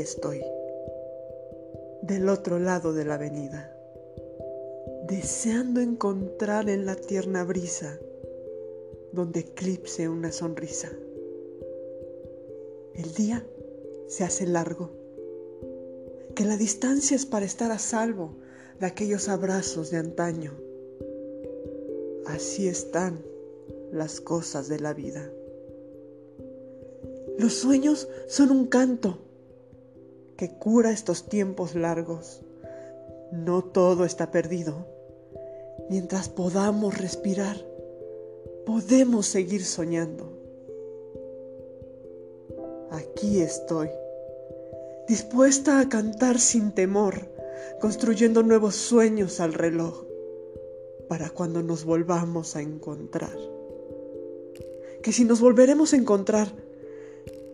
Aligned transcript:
estoy, 0.00 0.42
del 2.02 2.28
otro 2.28 2.58
lado 2.58 2.92
de 2.92 3.04
la 3.04 3.14
avenida, 3.14 3.76
deseando 5.06 5.80
encontrar 5.80 6.68
en 6.68 6.86
la 6.86 6.94
tierna 6.94 7.44
brisa 7.44 7.98
donde 9.12 9.40
eclipse 9.40 10.08
una 10.08 10.32
sonrisa. 10.32 10.90
El 12.94 13.12
día 13.14 13.44
se 14.06 14.24
hace 14.24 14.46
largo, 14.46 14.90
que 16.34 16.44
la 16.44 16.56
distancia 16.56 17.14
es 17.14 17.26
para 17.26 17.44
estar 17.44 17.70
a 17.72 17.78
salvo 17.78 18.36
de 18.80 18.86
aquellos 18.86 19.28
abrazos 19.28 19.90
de 19.90 19.98
antaño. 19.98 20.52
Así 22.26 22.68
están 22.68 23.22
las 23.92 24.20
cosas 24.20 24.68
de 24.68 24.80
la 24.80 24.94
vida. 24.94 25.30
Los 27.38 27.54
sueños 27.54 28.08
son 28.28 28.50
un 28.50 28.66
canto 28.66 29.18
que 30.42 30.50
cura 30.50 30.90
estos 30.90 31.28
tiempos 31.28 31.76
largos. 31.76 32.40
No 33.30 33.62
todo 33.62 34.04
está 34.04 34.32
perdido. 34.32 34.74
Mientras 35.88 36.28
podamos 36.28 36.98
respirar, 36.98 37.64
podemos 38.66 39.26
seguir 39.26 39.64
soñando. 39.64 40.32
Aquí 42.90 43.40
estoy, 43.40 43.88
dispuesta 45.06 45.78
a 45.78 45.88
cantar 45.88 46.40
sin 46.40 46.72
temor, 46.72 47.30
construyendo 47.80 48.42
nuevos 48.42 48.74
sueños 48.74 49.38
al 49.38 49.54
reloj, 49.54 50.06
para 51.08 51.30
cuando 51.30 51.62
nos 51.62 51.84
volvamos 51.84 52.56
a 52.56 52.62
encontrar. 52.62 53.38
Que 55.04 55.12
si 55.12 55.24
nos 55.24 55.40
volveremos 55.40 55.92
a 55.92 55.98
encontrar, 55.98 56.48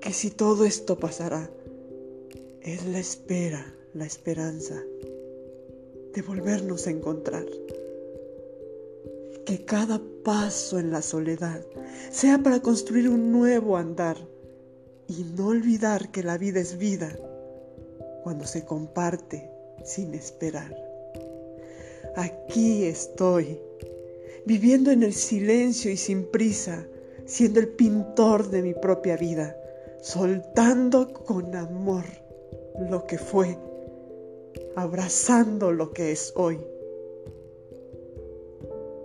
que 0.00 0.14
si 0.14 0.30
todo 0.30 0.64
esto 0.64 0.98
pasará, 0.98 1.50
es 2.62 2.84
la 2.86 2.98
espera, 2.98 3.74
la 3.94 4.04
esperanza 4.04 4.82
de 6.14 6.22
volvernos 6.22 6.86
a 6.86 6.90
encontrar. 6.90 7.46
Que 9.46 9.64
cada 9.64 10.00
paso 10.24 10.78
en 10.78 10.90
la 10.90 11.02
soledad 11.02 11.64
sea 12.10 12.38
para 12.38 12.60
construir 12.60 13.08
un 13.08 13.32
nuevo 13.32 13.76
andar 13.76 14.16
y 15.08 15.24
no 15.36 15.48
olvidar 15.48 16.10
que 16.10 16.22
la 16.22 16.38
vida 16.38 16.60
es 16.60 16.78
vida 16.78 17.18
cuando 18.22 18.46
se 18.46 18.64
comparte 18.64 19.50
sin 19.84 20.14
esperar. 20.14 20.76
Aquí 22.16 22.84
estoy, 22.84 23.58
viviendo 24.46 24.90
en 24.90 25.02
el 25.02 25.14
silencio 25.14 25.90
y 25.90 25.96
sin 25.96 26.30
prisa, 26.30 26.86
siendo 27.24 27.60
el 27.60 27.68
pintor 27.68 28.50
de 28.50 28.62
mi 28.62 28.74
propia 28.74 29.16
vida 29.16 29.56
soltando 30.02 31.12
con 31.12 31.54
amor 31.54 32.04
lo 32.78 33.06
que 33.06 33.18
fue, 33.18 33.56
abrazando 34.76 35.72
lo 35.72 35.92
que 35.92 36.12
es 36.12 36.32
hoy. 36.36 36.58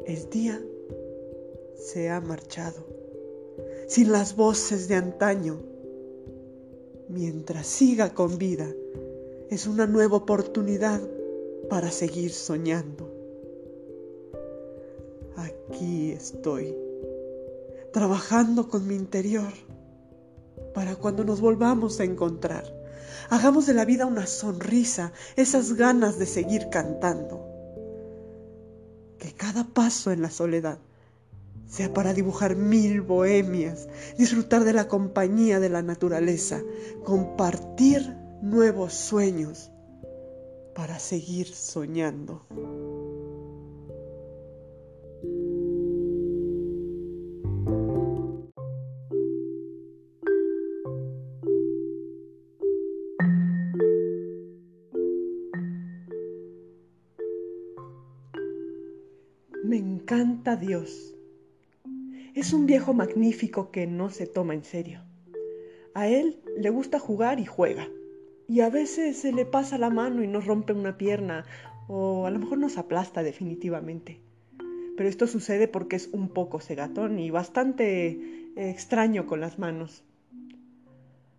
El 0.05 0.29
día 0.29 0.61
se 1.75 2.09
ha 2.09 2.21
marchado, 2.21 2.85
sin 3.87 4.11
las 4.11 4.35
voces 4.35 4.87
de 4.87 4.95
antaño. 4.95 5.59
Mientras 7.07 7.67
siga 7.67 8.13
con 8.13 8.37
vida, 8.37 8.67
es 9.49 9.67
una 9.67 9.85
nueva 9.85 10.17
oportunidad 10.17 11.01
para 11.69 11.91
seguir 11.91 12.31
soñando. 12.31 13.11
Aquí 15.35 16.11
estoy, 16.11 16.75
trabajando 17.91 18.67
con 18.67 18.87
mi 18.87 18.95
interior 18.95 19.51
para 20.73 20.95
cuando 20.95 21.23
nos 21.23 21.41
volvamos 21.41 21.99
a 21.99 22.03
encontrar. 22.03 22.84
Hagamos 23.29 23.65
de 23.65 23.73
la 23.73 23.85
vida 23.85 24.05
una 24.05 24.27
sonrisa, 24.27 25.11
esas 25.35 25.73
ganas 25.73 26.19
de 26.19 26.25
seguir 26.25 26.69
cantando. 26.69 27.45
Que 29.19 29.33
cada 29.33 29.63
paso 29.63 30.11
en 30.11 30.21
la 30.21 30.29
soledad 30.29 30.79
sea 31.67 31.93
para 31.93 32.13
dibujar 32.13 32.55
mil 32.55 33.01
bohemias, 33.01 33.87
disfrutar 34.17 34.63
de 34.63 34.73
la 34.73 34.87
compañía 34.87 35.59
de 35.59 35.69
la 35.69 35.81
naturaleza, 35.81 36.61
compartir 37.03 38.15
nuevos 38.41 38.93
sueños 38.93 39.71
para 40.75 40.99
seguir 40.99 41.47
soñando. 41.47 42.45
Encanta 60.05 60.55
Dios. 60.55 61.15
Es 62.35 62.53
un 62.53 62.67
viejo 62.67 62.93
magnífico 62.93 63.71
que 63.71 63.87
no 63.87 64.11
se 64.11 64.27
toma 64.27 64.53
en 64.53 64.63
serio. 64.63 65.01
A 65.95 66.07
él 66.07 66.43
le 66.59 66.69
gusta 66.69 66.99
jugar 66.99 67.39
y 67.39 67.45
juega. 67.47 67.87
Y 68.47 68.59
a 68.59 68.69
veces 68.69 69.17
se 69.17 69.33
le 69.33 69.47
pasa 69.47 69.79
la 69.79 69.89
mano 69.89 70.21
y 70.21 70.27
nos 70.27 70.45
rompe 70.45 70.73
una 70.73 70.95
pierna 70.95 71.43
o 71.87 72.27
a 72.27 72.29
lo 72.29 72.37
mejor 72.37 72.59
nos 72.59 72.77
aplasta 72.77 73.23
definitivamente. 73.23 74.21
Pero 74.95 75.09
esto 75.09 75.25
sucede 75.25 75.67
porque 75.67 75.95
es 75.95 76.07
un 76.11 76.29
poco 76.29 76.59
cegatón 76.59 77.17
y 77.17 77.31
bastante 77.31 78.51
extraño 78.55 79.25
con 79.25 79.39
las 79.39 79.57
manos. 79.57 80.03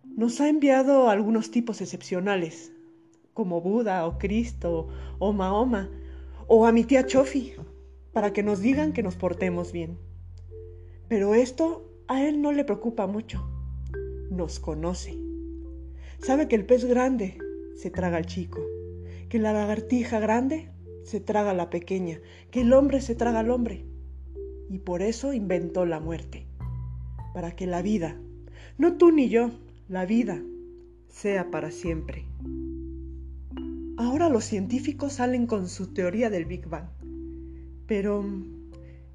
Nos 0.03 0.41
ha 0.41 0.49
enviado 0.49 1.09
algunos 1.09 1.51
tipos 1.51 1.79
excepcionales, 1.79 2.73
como 3.33 3.61
Buda 3.61 4.05
o 4.05 4.17
Cristo 4.17 4.89
o 5.19 5.31
Mahoma, 5.31 5.89
o 6.47 6.65
a 6.67 6.73
mi 6.73 6.83
tía 6.83 7.05
Chofi, 7.05 7.53
para 8.17 8.33
que 8.33 8.41
nos 8.41 8.61
digan 8.61 8.93
que 8.93 9.03
nos 9.03 9.15
portemos 9.15 9.71
bien. 9.71 9.99
Pero 11.07 11.35
esto 11.35 11.87
a 12.07 12.23
él 12.23 12.41
no 12.41 12.51
le 12.51 12.63
preocupa 12.63 13.05
mucho. 13.05 13.47
Nos 14.31 14.59
conoce. 14.59 15.15
Sabe 16.17 16.47
que 16.47 16.55
el 16.55 16.65
pez 16.65 16.85
grande 16.85 17.37
se 17.75 17.91
traga 17.91 18.17
al 18.17 18.25
chico, 18.25 18.59
que 19.29 19.37
la 19.37 19.53
lagartija 19.53 20.19
grande 20.19 20.71
se 21.03 21.19
traga 21.19 21.51
a 21.51 21.53
la 21.53 21.69
pequeña, 21.69 22.19
que 22.49 22.61
el 22.61 22.73
hombre 22.73 23.01
se 23.01 23.13
traga 23.13 23.41
al 23.41 23.51
hombre. 23.51 23.85
Y 24.67 24.79
por 24.79 25.03
eso 25.03 25.31
inventó 25.31 25.85
la 25.85 25.99
muerte, 25.99 26.47
para 27.35 27.51
que 27.51 27.67
la 27.67 27.83
vida, 27.83 28.19
no 28.79 28.97
tú 28.97 29.11
ni 29.11 29.29
yo, 29.29 29.51
la 29.89 30.07
vida, 30.07 30.41
sea 31.07 31.51
para 31.51 31.69
siempre. 31.69 32.25
Ahora 33.95 34.27
los 34.27 34.43
científicos 34.43 35.13
salen 35.13 35.45
con 35.45 35.69
su 35.69 35.93
teoría 35.93 36.31
del 36.31 36.45
Big 36.45 36.67
Bang 36.67 36.97
pero, 37.87 38.25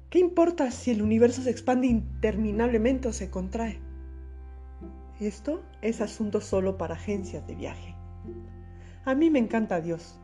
¿qué 0.09 0.19
importa 0.19 0.71
si 0.71 0.91
el 0.91 1.01
universo 1.01 1.41
se 1.41 1.51
expande 1.51 1.87
interminablemente 1.87 3.07
o 3.07 3.13
se 3.13 3.29
contrae? 3.29 3.79
Esto 5.19 5.63
es 5.81 6.01
asunto 6.01 6.41
solo 6.41 6.77
para 6.77 6.95
agencias 6.95 7.45
de 7.47 7.55
viaje. 7.55 7.95
A 9.05 9.15
mí 9.15 9.29
me 9.29 9.39
encanta 9.39 9.79
Dios. 9.79 10.19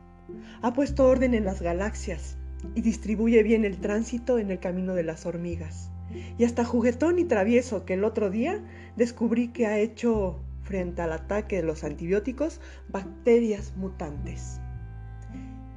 Ha 0.62 0.72
puesto 0.72 1.06
orden 1.06 1.34
en 1.34 1.44
las 1.44 1.62
galaxias 1.62 2.36
y 2.74 2.82
distribuye 2.82 3.42
bien 3.42 3.64
el 3.64 3.78
tránsito 3.78 4.38
en 4.38 4.50
el 4.50 4.58
camino 4.58 4.94
de 4.94 5.04
las 5.04 5.26
hormigas. 5.26 5.90
Y 6.38 6.44
hasta 6.44 6.64
juguetón 6.64 7.18
y 7.18 7.24
travieso 7.24 7.84
que 7.84 7.94
el 7.94 8.04
otro 8.04 8.30
día 8.30 8.60
descubrí 8.96 9.48
que 9.48 9.66
ha 9.66 9.78
hecho 9.78 10.40
frente 10.62 11.02
al 11.02 11.12
ataque 11.12 11.56
de 11.56 11.62
los 11.62 11.84
antibióticos 11.84 12.60
bacterias 12.88 13.74
mutantes. 13.76 14.60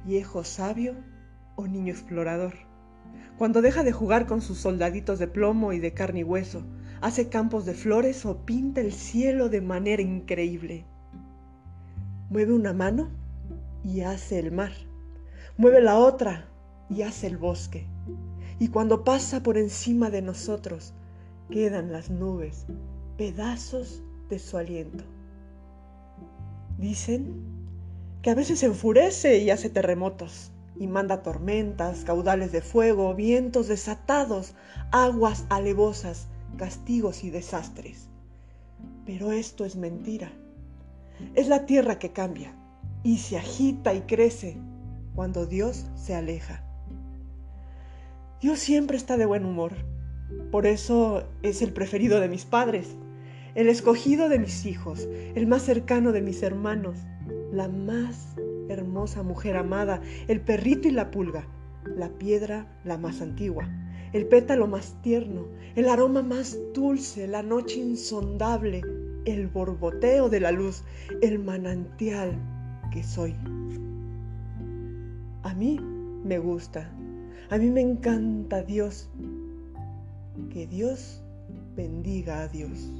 Viejo 0.04 0.44
sabio 0.44 0.96
o 1.56 1.66
niño 1.66 1.92
explorador. 1.92 2.54
Cuando 3.38 3.62
deja 3.62 3.82
de 3.82 3.92
jugar 3.92 4.26
con 4.26 4.40
sus 4.40 4.58
soldaditos 4.58 5.18
de 5.18 5.26
plomo 5.26 5.72
y 5.72 5.80
de 5.80 5.92
carne 5.92 6.20
y 6.20 6.24
hueso, 6.24 6.62
hace 7.00 7.28
campos 7.28 7.64
de 7.64 7.74
flores 7.74 8.24
o 8.24 8.44
pinta 8.44 8.80
el 8.80 8.92
cielo 8.92 9.48
de 9.48 9.60
manera 9.60 10.02
increíble. 10.02 10.84
Mueve 12.30 12.52
una 12.52 12.72
mano 12.72 13.10
y 13.82 14.02
hace 14.02 14.38
el 14.38 14.52
mar. 14.52 14.72
Mueve 15.56 15.80
la 15.80 15.98
otra 15.98 16.48
y 16.88 17.02
hace 17.02 17.26
el 17.26 17.36
bosque. 17.36 17.86
Y 18.58 18.68
cuando 18.68 19.02
pasa 19.02 19.42
por 19.42 19.58
encima 19.58 20.10
de 20.10 20.22
nosotros, 20.22 20.94
quedan 21.50 21.90
las 21.90 22.10
nubes, 22.10 22.66
pedazos 23.18 24.02
de 24.30 24.38
su 24.38 24.56
aliento. 24.56 25.04
Dicen 26.78 27.42
que 28.22 28.30
a 28.30 28.34
veces 28.34 28.60
se 28.60 28.66
enfurece 28.66 29.38
y 29.38 29.50
hace 29.50 29.68
terremotos 29.70 30.53
y 30.76 30.86
manda 30.86 31.22
tormentas, 31.22 32.04
caudales 32.04 32.52
de 32.52 32.60
fuego, 32.60 33.14
vientos 33.14 33.68
desatados, 33.68 34.54
aguas 34.90 35.46
alevosas, 35.48 36.26
castigos 36.56 37.24
y 37.24 37.30
desastres. 37.30 38.08
Pero 39.06 39.32
esto 39.32 39.64
es 39.64 39.76
mentira. 39.76 40.32
Es 41.34 41.48
la 41.48 41.66
tierra 41.66 41.98
que 41.98 42.12
cambia 42.12 42.54
y 43.02 43.18
se 43.18 43.36
agita 43.36 43.94
y 43.94 44.02
crece 44.02 44.56
cuando 45.14 45.46
Dios 45.46 45.86
se 45.94 46.14
aleja. 46.14 46.64
Dios 48.40 48.58
siempre 48.58 48.96
está 48.96 49.16
de 49.16 49.26
buen 49.26 49.44
humor. 49.44 49.72
Por 50.50 50.66
eso 50.66 51.28
es 51.42 51.62
el 51.62 51.72
preferido 51.72 52.20
de 52.20 52.28
mis 52.28 52.44
padres. 52.44 52.96
el 53.54 53.68
escogido 53.68 54.28
de 54.28 54.40
mis 54.40 54.66
hijos, 54.66 55.06
el 55.36 55.46
más 55.46 55.62
cercano 55.62 56.10
de 56.10 56.20
mis 56.22 56.42
hermanos, 56.42 56.98
la 57.52 57.68
más 57.68 58.34
hermosa 58.68 59.22
mujer 59.22 59.56
amada, 59.56 60.00
el 60.28 60.40
perrito 60.40 60.88
y 60.88 60.92
la 60.92 61.10
pulga, 61.10 61.46
la 61.96 62.08
piedra 62.08 62.66
la 62.84 62.98
más 62.98 63.20
antigua, 63.20 63.68
el 64.12 64.26
pétalo 64.26 64.66
más 64.66 65.00
tierno, 65.02 65.46
el 65.74 65.88
aroma 65.88 66.22
más 66.22 66.58
dulce, 66.72 67.26
la 67.26 67.42
noche 67.42 67.80
insondable, 67.80 68.82
el 69.24 69.48
borboteo 69.48 70.28
de 70.28 70.40
la 70.40 70.52
luz, 70.52 70.84
el 71.20 71.38
manantial 71.38 72.38
que 72.92 73.02
soy. 73.02 73.34
A 75.42 75.54
mí 75.54 75.78
me 76.24 76.38
gusta, 76.38 76.90
a 77.50 77.58
mí 77.58 77.70
me 77.70 77.80
encanta 77.80 78.62
Dios. 78.62 79.10
Que 80.50 80.66
Dios 80.66 81.22
bendiga 81.76 82.40
a 82.40 82.48
Dios. 82.48 82.92